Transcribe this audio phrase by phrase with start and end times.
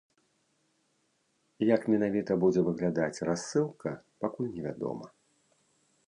[1.75, 3.89] Як менавіта будзе выглядаць рассылка,
[4.25, 5.07] пакуль невядома.